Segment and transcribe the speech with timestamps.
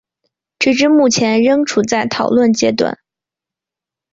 [0.57, 2.97] 直至目前仍处在讨论阶段。